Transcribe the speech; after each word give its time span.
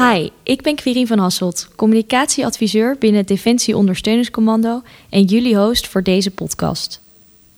Hi, 0.00 0.30
ik 0.42 0.62
ben 0.62 0.74
Quirin 0.74 1.06
van 1.06 1.18
Hasselt, 1.18 1.68
communicatieadviseur 1.76 2.96
binnen 2.98 3.20
het 3.20 3.28
Defensie 3.28 3.76
Ondersteuningscommando 3.76 4.82
en 5.08 5.24
jullie 5.24 5.56
host 5.56 5.88
voor 5.88 6.02
deze 6.02 6.30
podcast. 6.30 7.00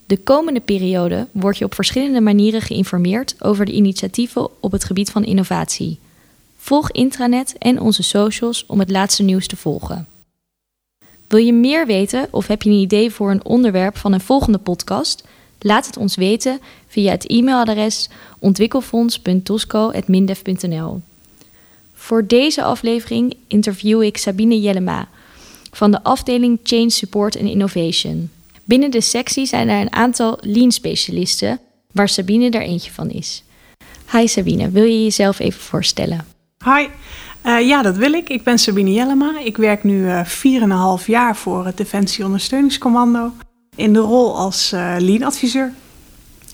De 0.06 0.18
komende 0.18 0.60
periode 0.60 1.26
word 1.32 1.58
je 1.58 1.64
op 1.64 1.74
verschillende 1.74 2.20
manieren 2.20 2.60
geïnformeerd 2.60 3.34
over 3.38 3.64
de 3.64 3.72
initiatieven 3.72 4.48
op 4.60 4.72
het 4.72 4.84
gebied 4.84 5.10
van 5.10 5.24
innovatie. 5.24 5.98
Volg 6.56 6.90
intranet 6.90 7.54
en 7.58 7.80
onze 7.80 8.02
socials 8.02 8.66
om 8.66 8.78
het 8.78 8.90
laatste 8.90 9.22
nieuws 9.22 9.46
te 9.46 9.56
volgen. 9.56 10.06
Wil 11.28 11.40
je 11.40 11.52
meer 11.52 11.86
weten 11.86 12.28
of 12.30 12.46
heb 12.46 12.62
je 12.62 12.70
een 12.70 12.76
idee 12.76 13.10
voor 13.10 13.30
een 13.30 13.44
onderwerp 13.44 13.96
van 13.96 14.12
een 14.12 14.20
volgende 14.20 14.58
podcast? 14.58 15.24
Laat 15.58 15.86
het 15.86 15.96
ons 15.96 16.16
weten 16.16 16.60
via 16.86 17.10
het 17.10 17.26
e-mailadres 17.26 18.08
ontwikkelfonds.tosco.mindef.nl. 18.38 21.00
Voor 22.02 22.26
deze 22.26 22.62
aflevering 22.62 23.34
interview 23.48 24.02
ik 24.02 24.16
Sabine 24.16 24.60
Jellema 24.60 25.08
van 25.70 25.90
de 25.90 26.02
afdeling 26.02 26.58
Change 26.62 26.90
Support 26.90 27.36
and 27.36 27.48
Innovation. 27.48 28.30
Binnen 28.64 28.90
de 28.90 29.00
sectie 29.00 29.46
zijn 29.46 29.68
er 29.68 29.80
een 29.80 29.92
aantal 29.92 30.38
lean-specialisten, 30.40 31.60
waar 31.92 32.08
Sabine 32.08 32.50
er 32.50 32.60
eentje 32.60 32.92
van 32.92 33.10
is. 33.10 33.44
Hi 34.12 34.26
Sabine, 34.26 34.70
wil 34.70 34.84
je 34.84 35.02
jezelf 35.02 35.38
even 35.38 35.60
voorstellen? 35.60 36.24
Hi, 36.64 36.86
uh, 37.46 37.68
ja 37.68 37.82
dat 37.82 37.96
wil 37.96 38.12
ik. 38.12 38.28
Ik 38.28 38.42
ben 38.42 38.58
Sabine 38.58 38.92
Jellema. 38.92 39.38
Ik 39.44 39.56
werk 39.56 39.84
nu 39.84 40.02
uh, 40.02 40.20
eh, 40.20 40.98
4,5 41.00 41.06
jaar 41.06 41.36
voor 41.36 41.66
het 41.66 41.76
Defensie 41.76 42.24
Ondersteuningscommando 42.24 43.32
in 43.76 43.92
de 43.92 43.98
rol 43.98 44.36
als 44.36 44.72
uh, 44.72 44.94
lean-adviseur. 44.98 45.72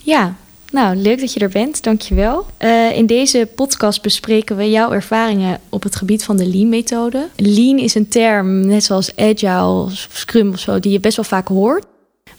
Ja, 0.03 0.37
nou, 0.73 0.97
leuk 0.97 1.21
dat 1.21 1.33
je 1.33 1.41
er 1.41 1.49
bent, 1.49 1.83
dankjewel. 1.83 2.47
Uh, 2.61 2.97
in 2.97 3.07
deze 3.07 3.49
podcast 3.55 4.03
bespreken 4.03 4.57
we 4.57 4.71
jouw 4.71 4.93
ervaringen 4.93 5.61
op 5.69 5.83
het 5.83 5.97
gebied 5.97 6.25
van 6.25 6.37
de 6.37 6.47
Lean-methode. 6.47 7.29
Lean 7.37 7.79
is 7.79 7.95
een 7.95 8.09
term, 8.09 8.67
net 8.67 8.85
zoals 8.85 9.17
Agile, 9.17 9.87
Scrum 10.13 10.53
of 10.53 10.59
zo, 10.59 10.81
die 10.81 10.93
je 10.93 11.01
best 11.01 11.17
wel 11.17 11.25
vaak 11.25 11.49
hoort. 11.49 11.85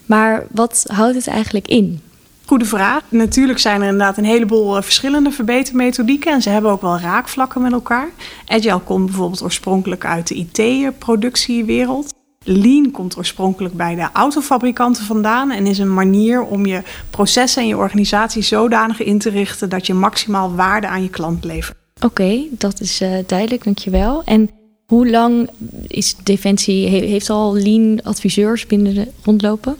Maar 0.06 0.46
wat 0.50 0.84
houdt 0.86 1.14
het 1.14 1.26
eigenlijk 1.26 1.68
in? 1.68 2.00
Goede 2.44 2.64
vraag. 2.64 3.02
Natuurlijk 3.08 3.58
zijn 3.58 3.80
er 3.80 3.88
inderdaad 3.88 4.16
een 4.16 4.24
heleboel 4.24 4.76
eh, 4.76 4.82
verschillende 4.82 5.30
verbetermethodieken 5.30 6.32
en 6.32 6.42
ze 6.42 6.50
hebben 6.50 6.70
ook 6.70 6.80
wel 6.80 6.98
raakvlakken 6.98 7.62
met 7.62 7.72
elkaar. 7.72 8.08
Agile 8.46 8.78
komt 8.80 9.06
bijvoorbeeld 9.06 9.42
oorspronkelijk 9.42 10.04
uit 10.04 10.28
de 10.28 10.34
IT-productiewereld. 10.34 12.14
Lean 12.52 12.90
komt 12.90 13.16
oorspronkelijk 13.16 13.74
bij 13.74 13.94
de 13.94 14.08
autofabrikanten 14.12 15.04
vandaan 15.04 15.50
en 15.50 15.66
is 15.66 15.78
een 15.78 15.94
manier 15.94 16.42
om 16.42 16.66
je 16.66 16.82
processen 17.10 17.62
en 17.62 17.68
je 17.68 17.76
organisatie 17.76 18.42
zodanig 18.42 19.02
in 19.02 19.18
te 19.18 19.30
richten 19.30 19.68
dat 19.68 19.86
je 19.86 19.94
maximaal 19.94 20.54
waarde 20.54 20.86
aan 20.86 21.02
je 21.02 21.08
klant 21.08 21.44
levert. 21.44 21.76
Oké, 22.00 22.42
dat 22.50 22.80
is 22.80 23.02
uh, 23.02 23.14
duidelijk, 23.26 23.64
dankjewel. 23.64 24.22
En 24.24 24.50
hoe 24.86 25.10
lang 25.10 25.50
is 25.86 26.16
Defensie, 26.22 26.88
heeft 26.88 27.30
al 27.30 27.54
Lean 27.54 28.02
adviseurs 28.02 28.66
binnen 28.66 28.94
de, 28.94 29.08
rondlopen? 29.24 29.76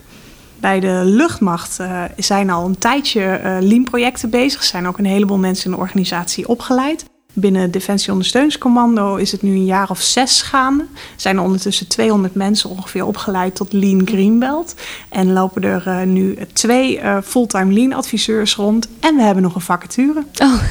Bij 0.61 0.81
de 0.81 1.03
luchtmacht 1.05 1.81
uh, 1.81 2.05
zijn 2.17 2.51
al 2.51 2.67
een 2.67 2.79
tijdje 2.79 3.41
uh, 3.45 3.57
Lean 3.61 3.85
projecten 3.85 4.31
bezig. 4.31 4.61
Er 4.61 4.67
zijn 4.67 4.87
ook 4.87 4.99
een 4.99 5.05
heleboel 5.05 5.39
mensen 5.39 5.65
in 5.65 5.77
de 5.77 5.83
organisatie 5.83 6.49
opgeleid. 6.49 7.05
Binnen 7.41 7.71
Defensie 7.71 8.13
Ondersteuningscommando 8.13 9.17
is 9.17 9.33
het 9.33 9.43
nu 9.43 9.51
een 9.51 9.65
jaar 9.65 9.91
of 9.91 10.01
zes 10.01 10.43
gaande. 10.43 10.87
Zijn 11.17 11.37
er 11.37 11.43
ondertussen 11.43 11.89
200 11.89 12.35
mensen 12.35 12.71
ongeveer 12.71 13.07
opgeleid 13.07 13.55
tot 13.55 13.73
Lean 13.73 14.07
Greenbelt. 14.07 14.75
En 15.09 15.33
lopen 15.33 15.63
er 15.63 15.85
uh, 15.87 16.03
nu 16.03 16.39
twee 16.53 16.99
uh, 16.99 17.19
fulltime 17.25 17.73
Lean 17.73 17.93
adviseurs 17.93 18.55
rond. 18.55 18.89
En 19.01 19.17
we 19.17 19.23
hebben 19.23 19.43
nog 19.43 19.55
een 19.55 19.61
vacature. 19.61 20.25
Oh, 20.43 20.63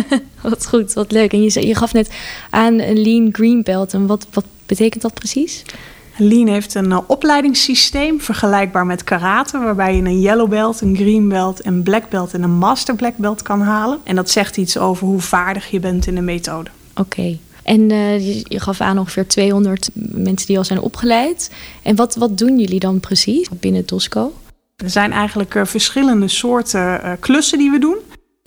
wat 0.50 0.66
goed, 0.66 0.92
wat 0.92 1.12
leuk. 1.12 1.32
En 1.32 1.42
je, 1.42 1.66
je 1.66 1.74
gaf 1.74 1.92
net 1.92 2.14
aan 2.50 3.02
Lean 3.02 3.28
Greenbelt. 3.32 3.94
En 3.94 4.06
wat, 4.06 4.26
wat 4.32 4.44
betekent 4.66 5.02
dat 5.02 5.14
precies? 5.14 5.64
Lean 6.18 6.46
heeft 6.46 6.74
een 6.74 6.90
uh, 6.90 6.98
opleidingssysteem 7.06 8.20
vergelijkbaar 8.20 8.86
met 8.86 9.04
karate, 9.04 9.58
waarbij 9.58 9.96
je 9.96 10.02
een 10.02 10.20
yellow 10.20 10.48
belt, 10.48 10.80
een 10.80 10.96
green 10.96 11.28
belt, 11.28 11.66
een 11.66 11.82
black 11.82 12.08
belt 12.08 12.34
en 12.34 12.42
een 12.42 12.58
master 12.58 12.94
black 12.94 13.16
belt 13.16 13.42
kan 13.42 13.60
halen. 13.60 13.98
En 14.04 14.16
dat 14.16 14.30
zegt 14.30 14.56
iets 14.56 14.78
over 14.78 15.06
hoe 15.06 15.20
vaardig 15.20 15.70
je 15.70 15.80
bent 15.80 16.06
in 16.06 16.14
de 16.14 16.20
methode. 16.20 16.70
Oké. 16.94 17.38
En 17.62 17.90
uh, 17.90 18.44
je, 18.44 18.60
gaf 18.60 18.80
aan 18.80 18.98
ongeveer 18.98 19.26
200 19.26 19.90
mensen 19.94 20.46
die 20.46 20.58
al 20.58 20.64
zijn 20.64 20.80
opgeleid. 20.80 21.50
En 21.82 21.96
wat, 21.96 22.14
wat 22.14 22.38
doen 22.38 22.58
jullie 22.58 22.80
dan 22.80 23.00
precies 23.00 23.48
binnen 23.60 23.84
Tosco? 23.84 24.32
Er 24.76 24.90
zijn 24.90 25.12
eigenlijk 25.12 25.54
uh, 25.54 25.64
verschillende 25.64 26.28
soorten 26.28 27.16
klussen 27.20 27.58
die 27.58 27.70
we 27.70 27.78
doen. 27.78 27.96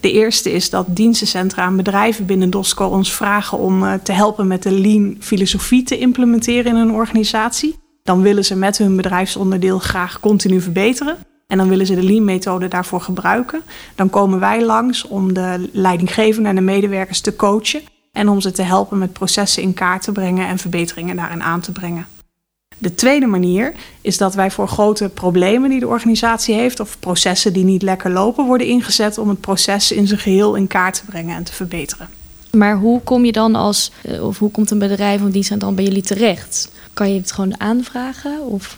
De 0.02 0.12
eerste 0.12 0.52
is 0.52 0.70
dat 0.70 0.86
dienstencentra 0.90 1.66
en 1.66 1.76
bedrijven 1.76 2.26
binnen 2.26 2.50
DOSCO 2.50 2.86
ons 2.86 3.14
vragen 3.14 3.58
om 3.58 3.84
uh, 3.84 3.94
te 3.94 4.12
helpen 4.12 4.48
met 4.48 4.64
de 4.64 4.72
lean 4.72 5.16
filosofie 5.20 5.84
te 5.84 5.98
implementeren 5.98 6.72
in 6.72 6.76
hun 6.76 6.92
organisatie. 6.92 7.76
Dan 8.04 8.22
willen 8.22 8.46
ze 8.46 8.56
met 8.56 8.78
hun 8.78 8.96
bedrijfsonderdeel 8.96 9.80
graag 9.80 10.20
continu 10.20 10.62
verbeteren. 10.62 11.18
En 11.48 11.58
dan 11.58 11.70
willen 11.70 11.86
ze 11.86 11.96
de 11.96 12.04
lean-methode 12.04 12.68
daarvoor 12.68 13.02
gebruiken. 13.02 13.62
Dan 13.96 14.10
komen 14.10 14.40
wij 14.40 14.64
langs 14.64 15.08
om 15.08 15.34
de 15.34 15.70
leidinggevenden 15.72 16.50
en 16.50 16.56
de 16.56 16.62
medewerkers 16.62 17.20
te 17.22 17.36
coachen. 17.36 17.82
En 18.12 18.30
om 18.30 18.42
ze 18.42 18.52
te 18.52 18.62
helpen 18.62 18.98
met 18.98 19.14
processen 19.14 19.64
in 19.64 19.74
kaart 19.74 20.04
te 20.04 20.12
brengen 20.12 20.48
en 20.48 20.58
verbeteringen 20.58 21.16
daarin 21.16 21.44
aan 21.44 21.62
te 21.62 21.72
brengen. 21.72 22.08
De 22.82 22.96
tweede 22.96 23.26
manier 23.26 23.74
is 24.02 24.18
dat 24.18 24.36
wij 24.36 24.52
voor 24.52 24.68
grote 24.68 25.10
problemen 25.10 25.70
die 25.70 25.80
de 25.80 25.88
organisatie 25.88 26.56
heeft 26.56 26.80
of 26.80 27.00
processen 27.00 27.54
die 27.54 27.64
niet 27.64 27.82
lekker 27.82 28.12
lopen 28.12 28.46
worden 28.46 28.68
ingezet 28.68 29.18
om 29.18 29.30
het 29.30 29.42
proces 29.42 29.92
in 29.92 30.08
zijn 30.08 30.20
geheel 30.20 30.56
in 30.56 30.68
kaart 30.68 30.96
te 30.96 31.06
brengen 31.06 31.36
en 31.36 31.44
te 31.44 31.54
verbeteren. 31.54 32.10
Maar 32.52 32.78
hoe 32.78 33.02
kom 33.02 33.26
je 33.26 33.32
dan 33.32 33.56
als, 33.56 33.92
eh, 34.02 34.24
of 34.28 34.40
hoe 34.40 34.52
komt 34.52 34.72
een 34.72 34.80
bedrijf 34.80 35.22
of 35.22 35.30
dienst 35.30 35.60
dan 35.60 35.76
bij 35.76 35.84
jullie 35.84 36.02
terecht? 36.02 36.72
Kan 36.94 37.14
je 37.14 37.20
het 37.20 37.32
gewoon 37.32 37.60
aanvragen? 37.60 38.42
Of? 38.42 38.78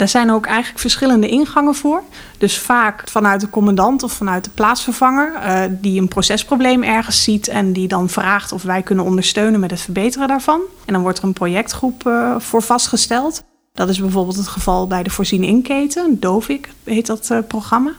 Daar 0.00 0.08
zijn 0.08 0.30
ook 0.30 0.46
eigenlijk 0.46 0.78
verschillende 0.78 1.28
ingangen 1.28 1.74
voor. 1.74 2.02
Dus 2.38 2.58
vaak 2.58 3.02
vanuit 3.08 3.40
de 3.40 3.50
commandant 3.50 4.02
of 4.02 4.12
vanuit 4.12 4.44
de 4.44 4.50
plaatsvervanger, 4.50 5.32
uh, 5.34 5.62
die 5.70 6.00
een 6.00 6.08
procesprobleem 6.08 6.82
ergens 6.82 7.22
ziet 7.22 7.48
en 7.48 7.72
die 7.72 7.88
dan 7.88 8.08
vraagt 8.08 8.52
of 8.52 8.62
wij 8.62 8.82
kunnen 8.82 9.04
ondersteunen 9.04 9.60
met 9.60 9.70
het 9.70 9.80
verbeteren 9.80 10.28
daarvan. 10.28 10.60
En 10.84 10.92
dan 10.92 11.02
wordt 11.02 11.18
er 11.18 11.24
een 11.24 11.32
projectgroep 11.32 12.06
uh, 12.06 12.34
voor 12.38 12.62
vastgesteld. 12.62 13.42
Dat 13.72 13.88
is 13.88 14.00
bijvoorbeeld 14.00 14.36
het 14.36 14.48
geval 14.48 14.86
bij 14.86 15.02
de 15.02 15.10
voorzien 15.10 15.44
inketen, 15.44 16.20
DOVIC 16.20 16.68
heet 16.84 17.06
dat 17.06 17.28
uh, 17.32 17.38
programma. 17.48 17.92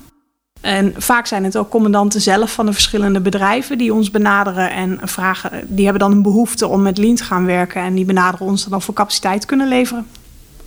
En 0.62 0.94
vaak 0.98 1.26
zijn 1.26 1.44
het 1.44 1.58
ook 1.58 1.70
commandanten 1.70 2.22
zelf 2.22 2.52
van 2.54 2.66
de 2.66 2.74
verschillende 2.74 3.22
bedrijven 3.22 3.78
die 3.78 3.94
ons 3.94 4.12
benaderen 4.12 4.72
en 4.72 5.00
vragen. 5.04 5.52
Die 5.68 5.84
hebben 5.84 6.02
dan 6.02 6.12
een 6.12 6.22
behoefte 6.22 6.68
om 6.68 6.82
met 6.82 6.98
Lean 6.98 7.16
te 7.16 7.24
gaan 7.24 7.46
werken 7.46 7.82
en 7.82 7.96
die 7.96 8.06
benaderen 8.06 8.48
ons 8.48 8.66
dan 8.66 8.82
voor 8.82 8.94
capaciteit 8.94 9.46
kunnen 9.46 9.68
leveren. 9.68 10.08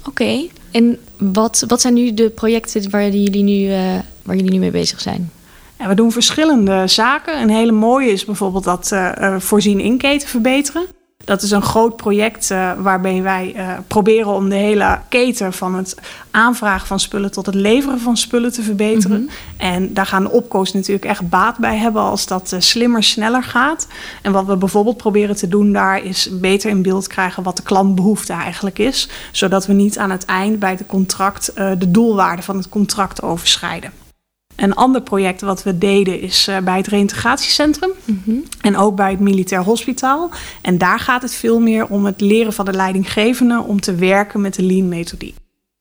Oké, 0.09 0.47
en 0.71 0.99
wat, 1.19 1.65
wat 1.69 1.81
zijn 1.81 1.95
nu 1.95 2.15
de 2.15 2.31
projecten 2.31 2.91
waar 2.91 3.11
jullie 3.11 3.43
nu, 3.43 3.53
uh, 3.53 3.77
waar 4.23 4.37
jullie 4.37 4.51
nu 4.51 4.59
mee 4.59 4.71
bezig 4.71 5.01
zijn? 5.01 5.31
We 5.77 5.95
doen 5.95 6.13
verschillende 6.13 6.87
zaken. 6.87 7.41
Een 7.41 7.51
hele 7.51 7.73
mooie 7.73 8.11
is 8.11 8.25
bijvoorbeeld 8.25 8.65
dat 8.65 8.91
uh, 8.93 9.39
voorzien 9.39 9.81
inketen 9.81 10.29
verbeteren. 10.29 10.87
Dat 11.25 11.43
is 11.43 11.51
een 11.51 11.63
groot 11.63 11.97
project 11.97 12.51
uh, 12.51 12.73
waarbij 12.79 13.23
wij 13.23 13.55
uh, 13.57 13.69
proberen 13.87 14.33
om 14.33 14.49
de 14.49 14.55
hele 14.55 14.99
keten 15.09 15.53
van 15.53 15.75
het 15.75 15.97
aanvragen 16.31 16.87
van 16.87 17.01
spullen 17.01 17.31
tot 17.31 17.47
het 17.47 17.55
leveren 17.55 18.01
van 18.01 18.17
spullen 18.17 18.53
te 18.53 18.63
verbeteren. 18.63 19.21
Mm 19.21 19.29
-hmm. 19.29 19.37
En 19.57 19.95
daar 19.95 20.07
gaan 20.07 20.23
de 20.23 20.31
opkoos 20.31 20.73
natuurlijk 20.73 21.05
echt 21.05 21.29
baat 21.29 21.59
bij 21.59 21.77
hebben 21.77 22.03
als 22.03 22.27
dat 22.27 22.53
uh, 22.53 22.61
slimmer, 22.61 23.03
sneller 23.03 23.43
gaat. 23.43 23.87
En 24.23 24.33
wat 24.33 24.47
we 24.47 24.57
bijvoorbeeld 24.57 24.97
proberen 24.97 25.37
te 25.37 25.49
doen 25.49 25.73
daar 25.73 26.05
is 26.05 26.29
beter 26.33 26.71
in 26.71 26.83
beeld 26.83 27.07
krijgen 27.07 27.43
wat 27.43 27.57
de 27.57 27.63
klantbehoefte 27.63 28.33
eigenlijk 28.33 28.79
is. 28.79 29.09
Zodat 29.33 29.67
we 29.67 29.73
niet 29.73 29.99
aan 29.99 30.11
het 30.11 30.25
eind 30.25 30.59
bij 30.59 30.71
het 30.71 30.87
contract 30.87 31.53
de 31.55 31.91
doelwaarde 31.91 32.43
van 32.43 32.57
het 32.57 32.69
contract 32.69 33.23
overschrijden. 33.23 34.04
Een 34.57 34.75
ander 34.75 35.03
project 35.03 35.41
wat 35.41 35.63
we 35.63 35.79
deden 35.79 36.21
is 36.21 36.49
uh, 36.49 36.59
bij 36.59 36.77
het 36.77 36.87
reïntegratiecentrum 36.87 37.91
mm 38.05 38.23
-hmm. 38.25 38.43
en 38.61 38.77
ook 38.77 38.97
bij 38.97 39.11
het 39.11 39.21
militair 39.21 39.63
hospitaal. 39.63 40.31
En 40.63 40.79
daar 40.79 40.99
gaat 40.99 41.23
het 41.23 41.35
veel 41.35 41.61
meer 41.61 41.87
om 41.87 42.05
het 42.05 42.21
leren 42.21 42.53
van 42.53 42.65
de 42.65 42.73
leidinggevenden 42.73 43.65
om 43.65 43.81
te 43.81 43.95
werken 43.95 44.41
met 44.41 44.55
de 44.55 44.63
lean 44.63 44.89
methodie. 44.89 45.35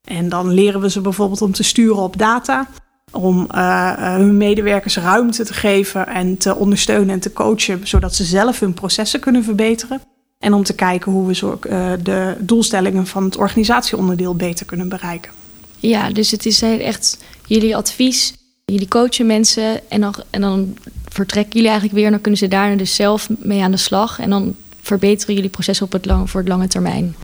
En 0.08 0.30
dan 0.30 0.54
leren 0.54 0.82
we 0.82 0.90
ze 0.90 1.02
bijvoorbeeld 1.02 1.42
om 1.42 1.52
te 1.52 1.64
sturen 1.64 2.02
op 2.02 2.18
data, 2.18 2.68
om 3.12 3.48
uh, 3.56 3.94
hun 3.96 4.38
medewerkers 4.38 4.98
ruimte 4.98 5.46
te 5.46 5.54
geven 5.54 6.08
en 6.08 6.38
te 6.38 6.56
ondersteunen 6.56 7.10
en 7.10 7.20
te 7.20 7.34
coachen, 7.34 7.88
zodat 7.88 8.16
ze 8.16 8.24
zelf 8.24 8.60
hun 8.60 8.74
processen 8.74 9.20
kunnen 9.20 9.44
verbeteren. 9.44 10.02
En 10.40 10.54
om 10.54 10.64
te 10.64 10.76
kijken 10.76 11.12
hoe 11.12 11.28
we 11.28 11.36
zo, 11.36 11.60
uh, 11.70 11.92
de 12.04 12.36
doelstellingen 12.40 13.08
van 13.08 13.24
het 13.24 13.38
organisatieonderdeel 13.38 14.36
beter 14.36 14.66
kunnen 14.66 14.90
bereiken. 14.90 15.32
Ja, 15.80 16.10
dus 16.10 16.32
het 16.32 16.46
is 16.46 16.62
echt 16.62 17.18
jullie 17.46 17.76
advies 17.76 18.34
Jullie 18.66 18.88
coachen 18.88 19.26
mensen 19.26 19.90
en 19.90 20.02
dan, 20.02 20.16
en 20.30 20.42
dan 20.42 20.78
vertrekken 21.06 21.54
jullie 21.54 21.68
eigenlijk 21.68 21.98
weer. 21.98 22.06
En 22.06 22.12
dan 22.12 22.22
kunnen 22.22 22.40
ze 22.40 22.48
daarna 22.48 22.76
dus 22.76 22.96
zelf 22.96 23.30
mee 23.40 23.62
aan 23.62 23.72
de 23.72 23.78
slag. 23.78 24.20
En 24.20 24.30
dan 24.30 24.56
verbeteren 24.82 25.36
jullie 25.36 25.50
proces 25.50 25.82
op 25.82 25.92
het 25.92 26.06
lang, 26.06 26.30
voor 26.30 26.40
het 26.40 26.50
lange 26.50 26.68
termijn. 26.68 27.16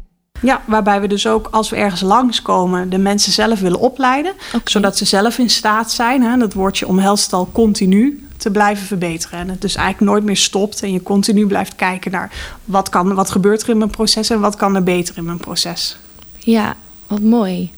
Ja, 0.42 0.62
waarbij 0.66 1.02
we 1.02 1.08
dus 1.08 1.28
ook 1.28 1.48
als 1.52 1.70
we 1.70 1.76
ergens 1.76 2.02
langskomen 2.02 2.90
de 2.90 2.98
mensen 2.98 3.32
zelf 3.32 3.60
willen 3.60 3.80
opleiden. 3.80 4.34
Okay. 4.48 4.62
Zodat 4.64 4.98
ze 4.98 5.06
zelf 5.06 5.38
in 5.38 5.50
staat 5.50 5.92
zijn, 5.92 6.22
hè, 6.22 6.38
dat 6.38 6.54
woordje 6.54 6.88
omhelst 6.88 7.34
al 7.34 7.50
continu, 7.52 8.28
te 8.38 8.52
blijven 8.52 8.86
verbeteren. 8.86 9.40
En 9.40 9.50
het 9.50 9.62
dus 9.62 9.76
eigenlijk 9.76 10.12
nooit 10.12 10.24
meer 10.24 10.38
stopt 10.38 10.84
en 10.84 10.92
je 10.92 11.04
continu 11.04 11.48
blijft 11.48 11.76
kijken 11.76 12.12
naar 12.12 12.58
wat, 12.66 12.90
kan, 12.90 13.14
wat 13.14 13.32
gebeurt 13.32 13.62
er 13.62 13.70
in 13.70 13.78
mijn 13.78 13.90
proces 13.90 14.30
en 14.30 14.40
wat 14.40 14.56
kan 14.56 14.76
er 14.76 14.84
beter 14.84 15.18
in 15.18 15.26
mijn 15.26 15.38
proces. 15.38 15.98
Ja, 16.38 16.76
wat 17.08 17.22
mooi. 17.22 17.72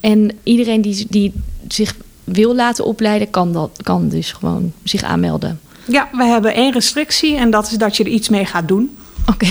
En 0.00 0.38
iedereen 0.42 0.80
die, 0.80 1.06
die 1.08 1.32
zich 1.68 1.94
wil 2.26 2.54
laten 2.54 2.84
opleiden, 2.84 3.30
kan, 3.30 3.52
dat, 3.52 3.70
kan 3.82 4.08
dus 4.08 4.32
gewoon 4.32 4.72
zich 4.84 5.02
aanmelden. 5.02 5.60
Ja, 5.86 6.08
we 6.12 6.24
hebben 6.24 6.54
één 6.54 6.72
restrictie 6.72 7.36
en 7.36 7.50
dat 7.50 7.66
is 7.66 7.78
dat 7.78 7.96
je 7.96 8.04
er 8.04 8.10
iets 8.10 8.28
mee 8.28 8.44
gaat 8.44 8.68
doen. 8.68 8.96
Oké. 9.26 9.46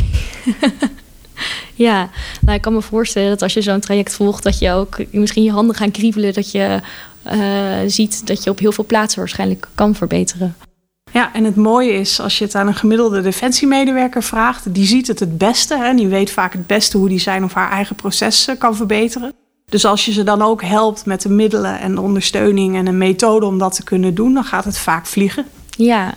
ja, 1.86 2.10
nou, 2.42 2.56
ik 2.56 2.62
kan 2.62 2.74
me 2.74 2.82
voorstellen 2.82 3.30
dat 3.30 3.42
als 3.42 3.54
je 3.54 3.62
zo'n 3.62 3.80
traject 3.80 4.14
volgt, 4.14 4.44
dat 4.44 4.60
je 4.60 4.72
ook 4.72 4.98
misschien 5.12 5.44
je 5.44 5.52
handen 5.52 5.76
gaan 5.76 5.92
kriebelen, 5.92 6.34
dat 6.34 6.52
je 6.52 6.80
uh, 7.34 7.78
ziet 7.88 8.28
dat 8.28 8.44
je 8.44 8.50
op 8.50 8.60
heel 8.60 8.72
veel 8.72 8.86
plaatsen 8.86 9.20
waarschijnlijk 9.20 9.68
kan 9.76 9.96
verbeteren. 9.96 10.56
Ja, 11.12 11.34
en 11.34 11.44
het 11.44 11.56
mooie 11.56 11.94
is, 11.94 12.20
als 12.20 12.38
je 12.38 12.46
het 12.46 12.56
aan 12.56 12.68
een 12.68 12.76
gemiddelde 12.76 13.22
defensiemedewerker 13.22 14.24
vraagt, 14.24 14.74
die 14.74 14.86
ziet 14.86 15.08
het 15.08 15.20
het 15.20 15.38
beste. 15.38 15.78
Hè, 15.78 15.94
die 15.94 16.08
weet 16.08 16.32
vaak 16.32 16.54
het 16.54 16.68
beste 16.68 16.98
hoe 16.98 17.10
die 17.10 17.20
zijn 17.20 17.44
of 17.44 17.54
haar 17.54 17.72
eigen 17.72 17.96
proces 17.96 18.50
kan 18.58 18.76
verbeteren. 18.76 19.34
Dus 19.66 19.86
als 19.86 20.06
je 20.06 20.12
ze 20.12 20.24
dan 20.24 20.42
ook 20.42 20.64
helpt 20.64 21.06
met 21.06 21.22
de 21.22 21.30
middelen 21.30 21.80
en 21.80 21.96
de 21.96 22.02
ondersteuning 22.02 22.76
en 22.76 22.88
een 22.88 22.98
methode 22.98 23.46
om 23.46 23.58
dat 23.58 23.76
te 23.76 23.84
kunnen 23.84 24.16
doen, 24.16 24.34
dan 24.34 24.44
gaat 24.44 24.66
het 24.66 24.78
vaak 24.78 25.06
vliegen. 25.06 25.46
Ja, 25.70 26.14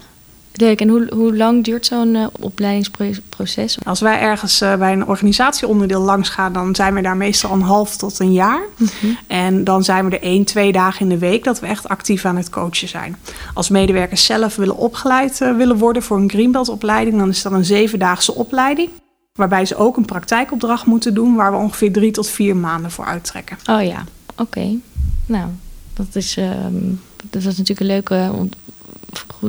Leuk. 0.61 0.81
En 0.81 0.89
hoe, 0.89 1.07
hoe 1.15 1.37
lang 1.37 1.65
duurt 1.65 1.87
zo'n 1.87 2.15
uh, 2.15 2.27
opleidingsproces? 2.41 3.79
Als 3.85 4.01
wij 4.01 4.21
ergens 4.21 4.63
uh, 4.63 4.75
bij 4.75 4.93
een 4.93 5.07
organisatieonderdeel 5.07 6.01
langs 6.01 6.29
gaan, 6.29 6.53
dan 6.53 6.75
zijn 6.75 6.95
we 6.95 7.01
daar 7.01 7.17
meestal 7.17 7.53
een 7.53 7.63
half 7.63 7.97
tot 7.97 8.19
een 8.19 8.33
jaar. 8.33 8.61
Mm 8.77 8.89
-hmm. 9.01 9.19
En 9.27 9.65
dan 9.65 9.85
zijn 9.85 10.05
we 10.05 10.17
er 10.17 10.23
één, 10.23 10.45
twee 10.45 10.73
dagen 10.73 11.01
in 11.01 11.09
de 11.09 11.19
week 11.19 11.45
dat 11.45 11.61
we 11.61 11.67
echt 11.67 11.89
actief 11.89 12.25
aan 12.25 12.37
het 12.37 12.51
coachen 12.51 12.89
zijn. 12.89 13.17
Als 13.55 13.69
medewerkers 13.69 14.25
zelf 14.25 14.57
willen 14.57 14.77
opgeleid 14.77 15.41
uh, 15.41 15.57
willen 15.57 15.77
worden 15.77 16.03
voor 16.03 16.17
een 16.17 16.31
Greenbelt 16.31 16.69
opleiding, 16.69 17.19
dan 17.19 17.29
is 17.29 17.43
dat 17.43 17.53
een 17.53 17.65
zevendaagse 17.65 18.35
opleiding. 18.35 18.91
Waarbij 19.39 19.65
ze 19.65 19.77
ook 19.77 19.97
een 19.97 20.05
praktijkopdracht 20.05 20.87
moeten 20.87 21.15
doen, 21.15 21.35
waar 21.35 21.51
we 21.51 21.59
ongeveer 21.59 21.93
drie 21.93 22.11
tot 22.11 22.29
vier 22.29 22.57
maanden 22.57 22.91
voor 22.91 23.05
uittrekken. 23.05 23.59
Oh 23.71 23.83
ja, 23.83 24.05
oké. 24.37 24.77
Nou, 25.27 25.49
dat 25.95 26.07
is, 26.13 26.37
ehm, 26.37 26.75
dat 27.31 27.43
is 27.43 27.45
natuurlijk 27.45 27.81
een 27.81 27.87
leuke 27.87 28.31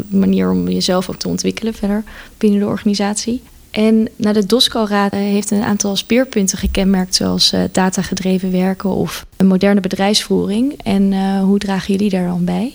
manier 0.07 0.51
om 0.51 0.69
jezelf 0.69 1.09
ook 1.09 1.15
te 1.15 1.27
ontwikkelen 1.27 1.73
verder 1.73 2.03
binnen 2.37 2.59
de 2.59 2.65
organisatie. 2.65 3.41
En 3.71 4.07
nou, 4.15 4.33
de 4.33 4.45
DOSCO-raad 4.45 5.11
eh, 5.11 5.19
heeft 5.19 5.51
een 5.51 5.63
aantal 5.63 5.95
speerpunten 5.95 6.57
gekenmerkt, 6.57 7.15
zoals 7.15 7.53
uh, 7.53 7.63
datagedreven 7.71 8.51
werken 8.51 8.89
of 8.89 9.25
een 9.37 9.47
moderne 9.47 9.81
bedrijfsvoering. 9.81 10.79
En 10.83 11.11
uh, 11.11 11.41
hoe 11.41 11.59
dragen 11.59 11.93
jullie 11.93 12.09
daar 12.09 12.27
dan 12.27 12.45
bij? 12.45 12.73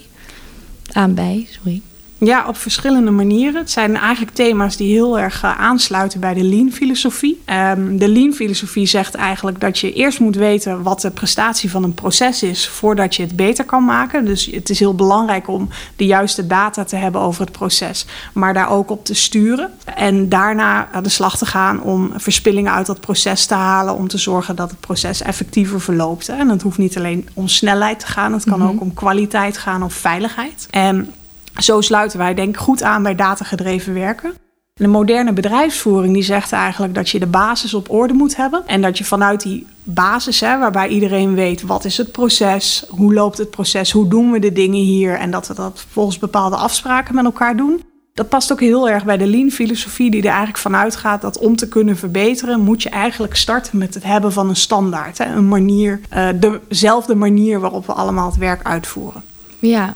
Aan 0.93 1.14
bij, 1.14 1.46
sorry. 1.50 1.82
Ja, 2.25 2.44
op 2.49 2.56
verschillende 2.56 3.11
manieren. 3.11 3.61
Het 3.61 3.71
zijn 3.71 3.97
eigenlijk 3.97 4.37
thema's 4.37 4.76
die 4.76 4.93
heel 4.93 5.19
erg 5.19 5.44
uh, 5.44 5.61
aansluiten 5.61 6.21
bij 6.21 6.35
de 6.35 6.43
Lean-filosofie. 6.43 7.43
Um, 7.47 7.99
de 7.99 8.09
Lean-filosofie 8.09 8.87
zegt 8.87 9.15
eigenlijk 9.15 9.61
dat 9.61 9.79
je 9.79 9.93
eerst 9.93 10.21
moet 10.21 10.37
weten 10.37 10.82
wat 10.82 11.00
de 11.00 11.11
prestatie 11.11 11.71
van 11.71 11.82
een 11.85 11.94
proces 11.94 12.43
is 12.43 12.69
voordat 12.69 13.15
je 13.15 13.23
het 13.23 13.37
beter 13.37 13.65
kan 13.65 13.85
maken. 13.85 14.25
Dus 14.25 14.47
het 14.47 14.71
is 14.71 14.79
heel 14.79 14.94
belangrijk 14.94 15.49
om 15.49 15.69
de 15.97 16.06
juiste 16.06 16.47
data 16.47 16.85
te 16.85 16.97
hebben 16.97 17.21
over 17.21 17.41
het 17.41 17.53
proces, 17.53 18.06
maar 18.32 18.55
daar 18.55 18.71
ook 18.71 18.91
op 18.91 19.05
te 19.05 19.15
sturen. 19.15 19.71
En 19.85 20.29
daarna 20.29 20.88
aan 20.93 21.03
de 21.03 21.09
slag 21.09 21.38
te 21.38 21.47
gaan 21.47 21.82
om 21.82 22.12
verspillingen 22.17 22.73
uit 22.73 22.87
dat 22.87 23.00
proces 23.00 23.47
te 23.47 23.55
halen, 23.55 23.94
om 23.94 24.09
te 24.09 24.19
zorgen 24.19 24.56
dat 24.56 24.71
het 24.71 24.81
proces 24.81 25.23
effectiever 25.23 25.81
verloopt. 25.81 26.29
En 26.29 26.49
het 26.49 26.62
hoeft 26.62 26.79
niet 26.79 26.97
alleen 26.97 27.29
om 27.35 27.49
snelheid 27.49 28.00
te 28.00 28.06
gaan, 28.06 28.32
het 28.32 28.44
kan 28.44 28.59
mm 28.59 28.67
-hmm. 28.67 28.75
ook 28.75 28.81
om 28.81 28.94
kwaliteit 28.94 29.59
gaan 29.59 29.82
of 29.82 29.94
veiligheid. 29.94 30.67
En 30.71 31.12
zo 31.56 31.81
sluiten 31.81 32.19
wij 32.19 32.35
denk 32.35 32.49
ik 32.49 32.56
goed 32.56 32.83
aan 32.83 33.03
bij 33.03 33.15
datagedreven 33.15 33.95
werken. 33.95 34.35
De 34.75 34.87
moderne 34.87 35.33
bedrijfsvoering 35.33 36.15
die 36.15 36.23
zegt 36.23 36.53
eigenlijk 36.53 36.95
dat 36.95 37.09
je 37.09 37.19
de 37.19 37.27
basis 37.27 37.75
op 37.75 37.91
orde 37.91 38.15
moet 38.15 38.37
hebben. 38.37 38.62
En 38.67 38.83
dat 38.83 38.99
je 38.99 39.05
vanuit 39.05 39.43
die 39.43 39.67
basis, 39.83 40.41
hè, 40.41 40.59
waarbij 40.59 40.89
iedereen 40.89 41.35
weet 41.35 41.62
wat 41.62 41.85
is 41.85 41.97
het 41.97 42.12
proces, 42.12 42.85
hoe 42.89 43.15
loopt 43.15 43.39
het 43.39 43.51
proces, 43.51 43.93
hoe 43.93 44.09
doen 44.09 44.31
we 44.31 44.39
de 44.39 44.53
dingen 44.53 44.81
hier. 44.81 45.15
En 45.15 45.31
dat 45.31 45.49
we 45.49 45.55
dat 45.55 45.87
volgens 45.91 46.19
bepaalde 46.19 46.56
afspraken 46.56 47.15
met 47.15 47.25
elkaar 47.25 47.57
doen. 47.57 47.83
Dat 48.15 48.29
past 48.29 48.53
ook 48.53 48.61
heel 48.61 48.89
erg 48.89 49.05
bij 49.05 49.17
de 49.17 49.27
lean-filosofie, 49.27 50.11
die 50.11 50.21
er 50.21 50.29
eigenlijk 50.29 50.59
vanuit 50.59 50.97
gaat 50.97 51.21
dat 51.21 51.39
om 51.39 51.57
te 51.57 51.69
kunnen 51.69 51.97
verbeteren, 51.97 52.61
moet 52.61 52.83
je 52.83 52.89
eigenlijk 52.89 53.37
starten 53.37 53.79
met 53.79 53.95
het 53.95 54.05
hebben 54.05 54.33
van 54.33 54.49
een 54.49 54.57
standaard. 54.57 55.19
Hè, 55.19 55.25
een 55.25 55.49
manier, 55.49 56.00
uh, 56.17 56.29
dezelfde 56.69 57.15
manier 57.15 57.61
waarop 57.61 57.87
we 57.87 57.93
allemaal 57.93 58.27
het 58.27 58.37
werk 58.39 58.65
uitvoeren. 58.65 59.23
Ja, 59.59 59.95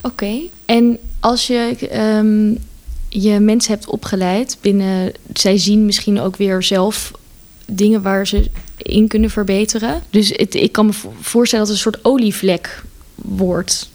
Oké, 0.00 0.40
en 0.64 0.98
als 1.20 1.46
je 1.46 1.76
um, 2.16 2.58
je 3.08 3.40
mensen 3.40 3.72
hebt 3.72 3.88
opgeleid 3.88 4.58
binnen, 4.60 5.12
zij 5.32 5.58
zien 5.58 5.84
misschien 5.84 6.20
ook 6.20 6.36
weer 6.36 6.62
zelf 6.62 7.12
dingen 7.66 8.02
waar 8.02 8.26
ze 8.26 8.50
in 8.76 9.08
kunnen 9.08 9.30
verbeteren. 9.30 10.02
Dus 10.10 10.28
het, 10.28 10.54
ik 10.54 10.72
kan 10.72 10.86
me 10.86 10.92
voorstellen 11.20 11.66
dat 11.66 11.76
het 11.76 11.84
een 11.84 11.92
soort 11.92 12.04
olievlek 12.04 12.82
wordt. 13.14 13.90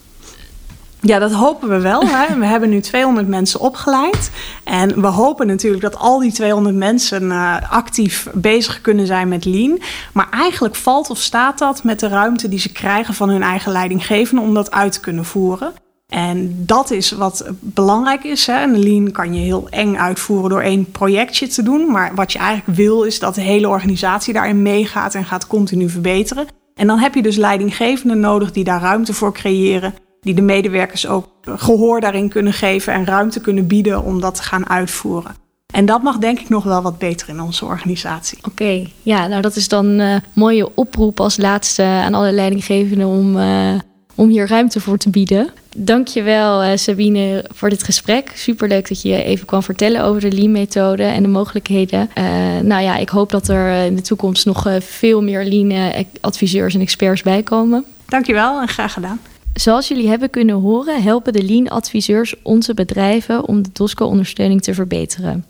Ja, 1.06 1.20
dat 1.20 1.32
hopen 1.32 1.70
we 1.70 1.80
wel. 1.80 2.08
Hè. 2.08 2.38
We 2.40 2.46
hebben 2.46 2.70
nu 2.70 2.82
200 2.82 3.28
mensen 3.28 3.60
opgeleid. 3.60 4.32
En 4.64 5.02
we 5.02 5.08
hopen 5.08 5.48
natuurlijk 5.48 5.84
dat 5.84 5.98
al 5.98 6.20
die 6.20 6.32
200 6.32 6.76
mensen 6.76 7.24
uh, 7.24 7.56
actief 7.70 8.28
bezig 8.34 8.82
kunnen 8.82 9.06
zijn 9.06 9.28
met 9.28 9.46
Lean. 9.46 9.80
Maar 10.14 10.28
eigenlijk 10.32 10.76
valt 10.76 11.10
of 11.10 11.18
staat 11.18 11.58
dat 11.58 11.84
met 11.84 12.00
de 12.00 12.08
ruimte 12.08 12.50
die 12.50 12.60
ze 12.60 12.72
krijgen 12.72 13.14
van 13.14 13.30
hun 13.30 13.44
eigen 13.44 13.72
leidinggevende 13.72 14.42
om 14.42 14.54
dat 14.54 14.72
uit 14.72 14.92
te 14.92 15.00
kunnen 15.00 15.26
voeren. 15.26 15.74
En 16.14 16.66
dat 16.66 16.92
is 16.92 17.12
wat 17.12 17.46
belangrijk 17.60 18.24
is. 18.24 18.48
Hè. 18.48 18.64
Een 18.64 18.80
lean 18.80 19.12
kan 19.12 19.34
je 19.34 19.40
heel 19.40 19.68
eng 19.70 19.96
uitvoeren 19.96 20.50
door 20.50 20.62
één 20.62 20.92
projectje 20.92 21.48
te 21.48 21.64
doen. 21.64 21.92
Maar 21.92 22.16
wat 22.16 22.32
je 22.32 22.40
eigenlijk 22.40 22.78
wil 22.78 23.04
is 23.04 23.20
dat 23.20 23.36
de 23.36 23.42
hele 23.42 23.68
organisatie 23.68 24.34
daarin 24.34 24.62
meegaat 24.62 25.16
en 25.16 25.26
gaat 25.26 25.48
continu 25.48 25.90
verbeteren. 25.90 26.48
En 26.76 26.88
dan 26.88 27.00
heb 27.00 27.16
je 27.16 27.22
dus 27.22 27.36
leidinggevenden 27.36 28.20
nodig 28.20 28.52
die 28.52 28.64
daar 28.64 28.82
ruimte 28.82 29.14
voor 29.14 29.34
creëren. 29.34 29.94
Die 30.22 30.34
de 30.34 30.42
medewerkers 30.42 31.08
ook 31.08 31.28
gehoor 31.42 32.02
daarin 32.02 32.30
kunnen 32.30 32.54
geven 32.54 32.94
en 32.94 33.06
ruimte 33.06 33.42
kunnen 33.42 33.68
bieden 33.68 34.04
om 34.04 34.22
dat 34.22 34.36
te 34.36 34.44
gaan 34.44 34.70
uitvoeren. 34.70 35.36
En 35.74 35.86
dat 35.86 36.04
mag 36.04 36.18
denk 36.18 36.40
ik 36.40 36.50
nog 36.50 36.64
wel 36.64 36.82
wat 36.82 36.98
beter 36.98 37.30
in 37.30 37.42
onze 37.42 37.66
organisatie. 37.66 38.38
Oké, 38.42 38.88
ja, 39.02 39.28
nou 39.28 39.42
dat 39.42 39.56
is 39.56 39.68
dan 39.68 39.86
een 39.86 40.16
uh, 40.16 40.22
mooie 40.34 40.76
oproep 40.76 41.20
als 41.20 41.38
laatste 41.38 41.84
aan 41.84 42.14
alle 42.14 42.32
leidinggevenden 42.32 43.08
om, 43.08 43.38
uh, 43.38 43.80
om 44.16 44.30
hier 44.30 44.48
ruimte 44.48 44.80
voor 44.80 44.98
te 44.98 45.10
bieden. 45.10 45.50
Dankjewel 45.76 46.64
uh, 46.64 46.72
Sabine 46.76 47.46
voor 47.54 47.70
dit 47.70 47.84
gesprek. 47.84 48.32
Superleuk 48.36 48.88
dat 48.88 49.02
je 49.02 49.24
even 49.24 49.46
kwam 49.46 49.64
vertellen 49.64 50.04
over 50.04 50.22
de 50.22 50.32
Lean-methode 50.32 51.04
en 51.04 51.22
de 51.22 51.30
mogelijkheden. 51.30 52.10
Uh, 52.18 52.24
nou 52.60 52.84
ja, 52.84 52.98
ik 52.98 53.10
hoop 53.10 53.30
dat 53.32 53.48
er 53.48 53.86
in 53.86 53.96
de 53.96 54.02
toekomst 54.02 54.46
nog 54.46 54.68
veel 54.80 55.22
meer 55.22 55.46
Lean-adviseurs 55.46 56.74
en 56.74 56.82
experts 56.82 57.22
bij 57.22 57.44
komen. 57.44 57.86
Dankjewel 58.06 58.62
en 58.62 58.68
graag 58.68 58.94
gedaan. 58.94 59.20
Zoals 59.54 59.88
jullie 59.88 60.08
hebben 60.08 60.30
kunnen 60.30 60.56
horen, 60.56 61.04
helpen 61.04 61.34
de 61.34 61.44
Lean-adviseurs 61.44 62.36
onze 62.44 62.74
bedrijven 62.74 63.48
om 63.48 63.62
de 63.62 63.70
DOSCO-ondersteuning 63.74 64.62
te 64.62 64.74
verbeteren. 64.74 65.46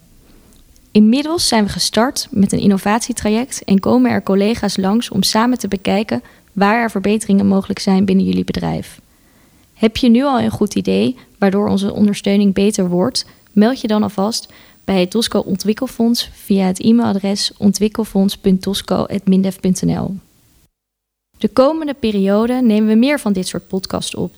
Inmiddels 0.91 1.47
zijn 1.47 1.63
we 1.63 1.69
gestart 1.69 2.27
met 2.31 2.51
een 2.51 2.59
innovatietraject 2.59 3.63
en 3.63 3.79
komen 3.79 4.11
er 4.11 4.23
collega's 4.23 4.77
langs 4.77 5.09
om 5.09 5.23
samen 5.23 5.57
te 5.57 5.67
bekijken 5.67 6.21
waar 6.53 6.81
er 6.81 6.91
verbeteringen 6.91 7.47
mogelijk 7.47 7.79
zijn 7.79 8.05
binnen 8.05 8.25
jullie 8.25 8.43
bedrijf. 8.43 9.01
Heb 9.73 9.97
je 9.97 10.09
nu 10.09 10.23
al 10.23 10.39
een 10.39 10.51
goed 10.51 10.75
idee 10.75 11.17
waardoor 11.37 11.67
onze 11.67 11.93
ondersteuning 11.93 12.53
beter 12.53 12.89
wordt? 12.89 13.25
Meld 13.51 13.81
je 13.81 13.87
dan 13.87 14.03
alvast 14.03 14.53
bij 14.83 14.99
het 14.99 15.11
DOSCO 15.11 15.39
Ontwikkelfonds 15.39 16.29
via 16.33 16.65
het 16.65 16.79
e-mailadres 16.79 17.51
ontwikkelfonds.dosco.mindef.nl. 17.57 20.15
De 21.37 21.47
komende 21.47 21.93
periode 21.93 22.61
nemen 22.61 22.89
we 22.89 22.95
meer 22.95 23.19
van 23.19 23.33
dit 23.33 23.47
soort 23.47 23.67
podcasts 23.67 24.15
op. 24.15 24.33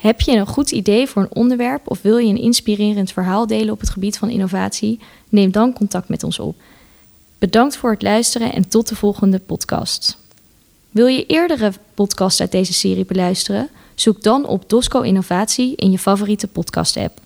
Heb 0.00 0.20
je 0.20 0.32
een 0.32 0.46
goed 0.46 0.70
idee 0.70 1.06
voor 1.06 1.22
een 1.22 1.34
onderwerp 1.34 1.90
of 1.90 2.02
wil 2.02 2.16
je 2.16 2.28
een 2.28 2.40
inspirerend 2.40 3.12
verhaal 3.12 3.46
delen 3.46 3.72
op 3.72 3.80
het 3.80 3.90
gebied 3.90 4.18
van 4.18 4.30
innovatie? 4.30 5.00
Neem 5.28 5.50
dan 5.50 5.72
contact 5.72 6.08
met 6.08 6.22
ons 6.22 6.38
op. 6.38 6.56
Bedankt 7.38 7.76
voor 7.76 7.90
het 7.90 8.02
luisteren 8.02 8.52
en 8.52 8.68
tot 8.68 8.88
de 8.88 8.96
volgende 8.96 9.38
podcast. 9.38 10.19
Wil 10.90 11.06
je 11.06 11.26
eerdere 11.26 11.72
podcasts 11.94 12.40
uit 12.40 12.52
deze 12.52 12.72
serie 12.72 13.04
beluisteren? 13.04 13.68
Zoek 13.94 14.22
dan 14.22 14.46
op 14.46 14.68
Dosco 14.68 15.00
Innovatie 15.00 15.76
in 15.76 15.90
je 15.90 15.98
favoriete 15.98 16.48
podcast-app. 16.48 17.20